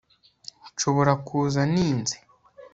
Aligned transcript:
nshobora 0.73 1.11
kuza 1.27 1.61
ninze 1.73 2.15